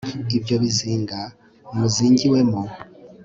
ibyo 0.37 0.55
bizinga 0.61 1.19
muzingiwemo 1.75 2.61